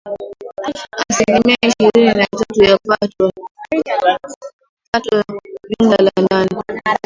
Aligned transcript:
asilimia 1.11 1.57
ishirini 1.61 2.13
na 2.13 2.27
tatu 2.31 2.63
ya 2.63 2.77
pato 2.87 3.31
jumla 5.79 5.97
la 6.01 6.11
ndani 6.25 6.49